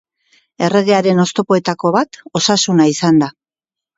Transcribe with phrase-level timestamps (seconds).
[0.67, 3.31] Erregearen oztopoetako bat osasuna izan da.